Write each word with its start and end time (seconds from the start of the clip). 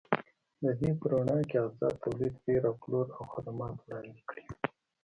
د 0.61 0.63
دې 0.79 0.91
په 0.99 1.05
رڼا 1.11 1.39
کې 1.49 1.57
ازاد 1.67 1.93
تولید، 2.03 2.35
پېر 2.43 2.61
او 2.69 2.73
پلور 2.81 3.07
او 3.17 3.23
خدمات 3.33 3.75
وړاندې 3.79 4.21
کړي. 4.29 4.43